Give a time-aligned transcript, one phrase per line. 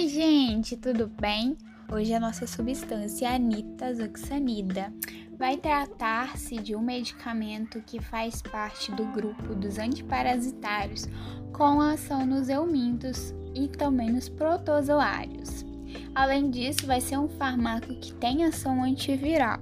[0.00, 1.58] Oi, gente, tudo bem?
[1.92, 4.90] Hoje a nossa substância é a nitazoxanida
[5.38, 11.06] vai tratar-se de um medicamento que faz parte do grupo dos antiparasitários
[11.52, 15.66] com ação nos eumintos e também nos protozoários.
[16.14, 19.60] Além disso, vai ser um fármaco que tem ação antiviral.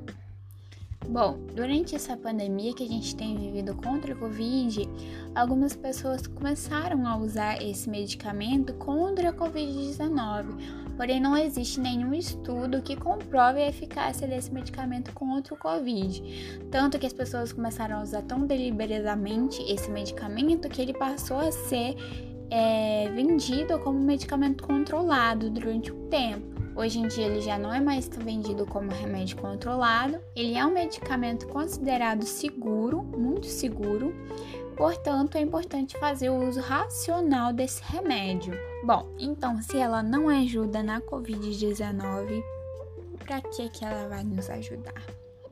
[1.08, 4.86] Bom, durante essa pandemia que a gente tem vivido contra a Covid,
[5.34, 12.82] algumas pessoas começaram a usar esse medicamento contra a Covid-19, porém não existe nenhum estudo
[12.82, 16.60] que comprove a eficácia desse medicamento contra o Covid.
[16.70, 21.50] Tanto que as pessoas começaram a usar tão deliberadamente esse medicamento que ele passou a
[21.50, 21.96] ser
[22.50, 26.57] é, vendido como medicamento controlado durante o tempo.
[26.78, 30.20] Hoje em dia ele já não é mais vendido como remédio controlado.
[30.36, 34.14] Ele é um medicamento considerado seguro, muito seguro.
[34.76, 38.54] Portanto, é importante fazer o uso racional desse remédio.
[38.84, 42.44] Bom, então se ela não ajuda na COVID-19,
[43.24, 45.02] para que que ela vai nos ajudar?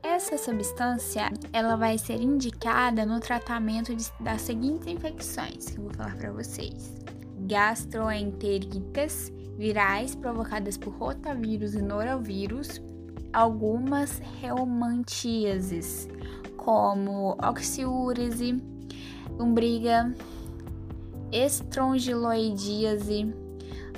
[0.01, 5.93] Essa substância, ela vai ser indicada no tratamento de, das seguintes infecções que eu vou
[5.93, 6.95] falar para vocês:
[7.39, 12.81] gastroenterites, virais provocadas por rotavírus e norovírus,
[13.33, 16.07] algumas reumatíases,
[16.55, 18.61] como oxiúrese,
[19.39, 20.13] umbriga,
[21.31, 23.33] estrongiloidíase,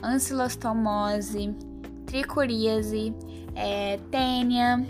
[0.02, 1.54] ancilostomose,
[2.06, 3.14] tricoríase,
[3.56, 4.86] é, tênia,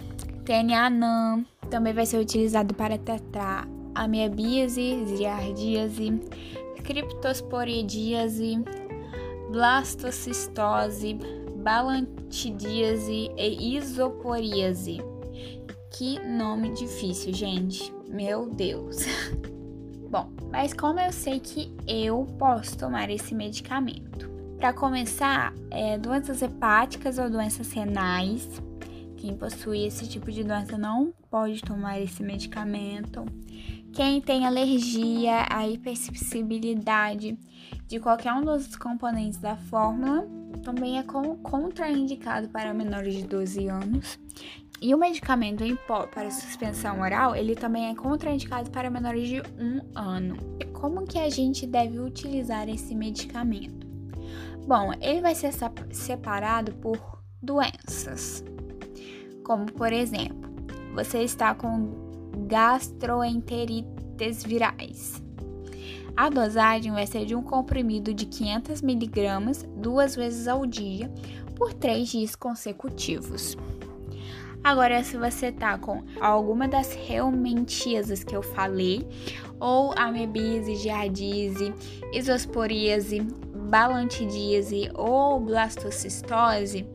[0.46, 6.20] tênia anã, também vai ser utilizado para tratar amiabíase, giardíase,
[6.84, 8.64] criptosporidíase,
[9.52, 11.18] blastocistose,
[11.58, 15.00] balantidíase e isoporíase.
[15.92, 17.94] Que nome difícil, gente.
[18.08, 18.98] Meu Deus.
[20.10, 24.30] Bom, mas como eu sei que eu posso tomar esse medicamento?
[24.58, 28.48] Para começar, é, doenças hepáticas ou doenças renais.
[29.18, 33.26] Quem possui esse tipo de doença não pode tomar esse medicamento.
[33.94, 37.38] Quem tem alergia, a hipersensibilidade
[37.88, 40.28] de qualquer um dos componentes da fórmula
[40.64, 44.20] também é contraindicado para menores de 12 anos.
[44.82, 49.42] E o medicamento em pó para suspensão oral, ele também é contraindicado para menores de
[49.42, 50.38] 1 ano.
[50.72, 53.86] Como que a gente deve utilizar esse medicamento?
[54.66, 55.52] Bom, ele vai ser
[55.92, 58.44] separado por doenças.
[59.44, 60.50] Como, por exemplo,
[60.94, 62.09] você está com
[62.48, 65.22] gastroenterites virais.
[66.16, 71.10] A dosagem vai ser de um comprimido de 500 mg duas vezes ao dia
[71.56, 73.58] por três dias consecutivos.
[74.64, 79.08] Agora, se você tá com alguma das reumentiasas que eu falei,
[79.60, 81.74] ou amebise, giardíase,
[82.14, 83.26] isosporíase,
[83.70, 86.86] balantidíase ou blastocistose,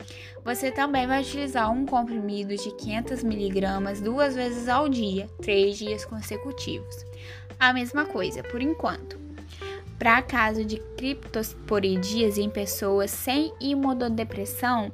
[0.43, 6.05] você também vai utilizar um comprimido de 500 mg duas vezes ao dia, três dias
[6.05, 7.05] consecutivos.
[7.59, 9.17] A mesma coisa, por enquanto.
[9.97, 14.91] Para caso de criptosporidíase em pessoas sem imunodepressão,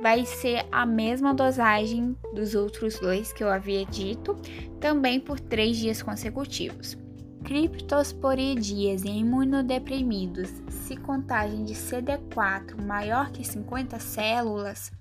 [0.00, 4.36] vai ser a mesma dosagem dos outros dois que eu havia dito,
[4.78, 6.96] também por três dias consecutivos
[7.44, 10.50] criptosporidíase em imunodeprimidos,
[10.84, 14.92] se contagem de CD4 maior que 50 células,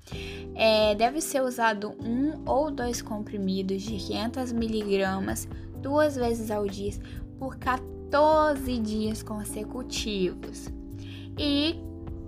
[0.55, 5.47] é, deve ser usado um ou dois comprimidos de 500 miligramas
[5.81, 6.93] duas vezes ao dia
[7.37, 10.69] por 14 dias consecutivos.
[11.37, 11.75] E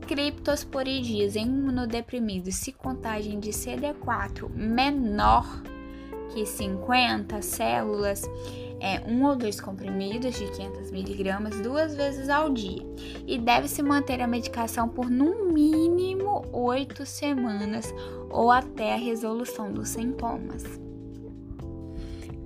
[0.05, 5.63] criptosporidíase em imunodeprimidos, se contagem de CD4 menor
[6.33, 8.23] que 50 células,
[8.79, 12.81] é, um ou dois comprimidos de 500 miligramas duas vezes ao dia
[13.25, 17.93] e deve-se manter a medicação por no mínimo oito semanas
[18.29, 20.63] ou até a resolução dos sintomas.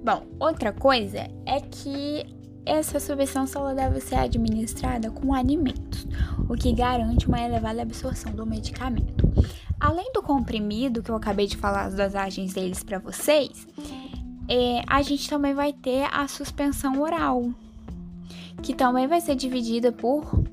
[0.03, 2.25] Bom, outra coisa é que
[2.65, 6.07] essa substância ela deve ser administrada com alimentos,
[6.47, 9.27] o que garante uma elevada absorção do medicamento.
[9.79, 13.67] Além do comprimido, que eu acabei de falar as dosagens deles para vocês,
[14.49, 17.53] é, a gente também vai ter a suspensão oral,
[18.63, 20.43] que também vai ser dividida por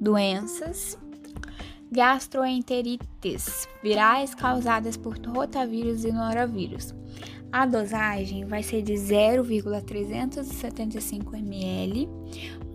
[0.00, 0.96] doenças,
[1.90, 6.94] gastroenterites virais causadas por rotavírus e norovírus.
[7.52, 12.08] A dosagem vai ser de 0,375 ml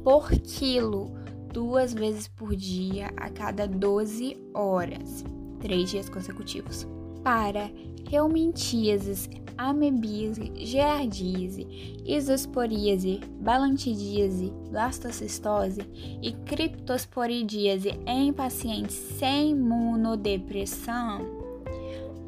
[0.03, 1.11] por quilo,
[1.51, 5.25] duas vezes por dia a cada 12 horas,
[5.59, 6.87] três dias consecutivos.
[7.27, 7.69] Para
[8.09, 11.67] reumatíases amebíase, giardíase,
[12.05, 15.81] isosporíase, balantidíase, blastocistose
[16.21, 21.19] e criptosporidíase em pacientes sem imunodepressão,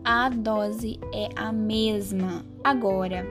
[0.04, 2.44] a dose é a mesma.
[2.62, 3.26] Agora,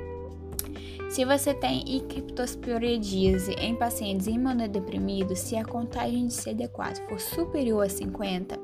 [1.08, 7.88] se você tem ictiosporidíase em pacientes imunodeprimidos, se a contagem de CD4 for superior a
[7.88, 8.58] 50,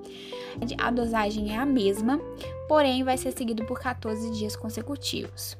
[0.78, 2.20] a dosagem é a mesma,
[2.68, 5.56] porém vai ser seguido por 14 dias consecutivos.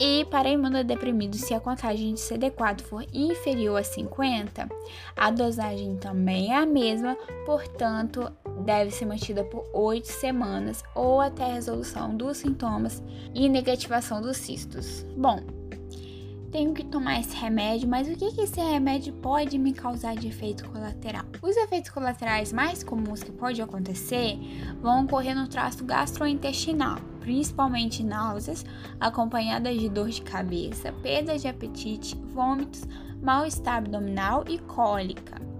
[0.00, 4.68] E para imunodeprimidos, se a contagem de CD4 for inferior a 50,
[5.16, 7.16] a dosagem também é a mesma,
[7.46, 8.30] portanto,
[8.64, 13.02] deve ser mantida por 8 semanas ou até a resolução dos sintomas
[13.32, 15.06] e negativação dos cistos.
[15.16, 15.63] Bom,
[16.54, 20.28] tenho que tomar esse remédio, mas o que, que esse remédio pode me causar de
[20.28, 21.24] efeito colateral?
[21.42, 24.38] Os efeitos colaterais mais comuns que pode acontecer
[24.80, 28.64] vão ocorrer no trato gastrointestinal, principalmente náuseas,
[29.00, 32.86] acompanhadas de dor de cabeça, perda de apetite, vômitos,
[33.20, 35.53] mal-estar abdominal e cólica.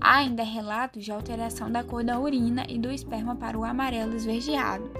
[0.00, 4.14] Há ainda relatos de alteração da cor da urina e do esperma para o amarelo
[4.14, 4.90] esverdeado,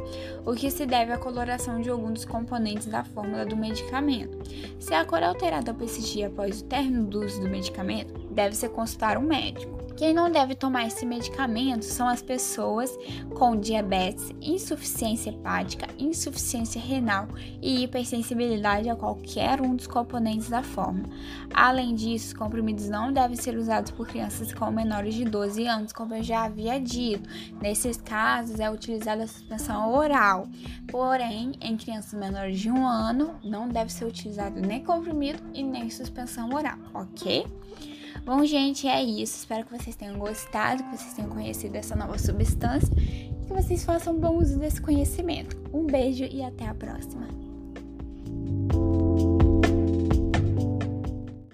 [0.45, 4.39] o que se deve à coloração de alguns dos componentes da fórmula do medicamento.
[4.81, 9.23] Se a cor alterada persistir após o término do uso do medicamento, deve-se consultar um
[9.23, 9.76] médico.
[9.97, 12.95] Quem não deve tomar esse medicamento são as pessoas
[13.35, 17.27] com diabetes, insuficiência hepática, insuficiência renal
[17.63, 21.09] e hipersensibilidade a qualquer um dos componentes da fórmula.
[21.55, 25.93] Além disso, os comprimidos não devem ser usados por crianças com menores de 12 anos,
[25.95, 27.27] como eu já havia dito.
[27.63, 30.47] Nesses casos, é utilizada a suspensão oral.
[30.89, 35.89] Porém, em crianças menores de um ano, não deve ser utilizado nem comprimido e nem
[35.89, 37.47] suspensão oral, ok?
[38.27, 39.39] Bom, gente, é isso.
[39.39, 43.85] Espero que vocês tenham gostado, que vocês tenham conhecido essa nova substância e que vocês
[43.85, 45.57] façam bom uso desse conhecimento.
[45.73, 47.46] Um beijo e até a próxima.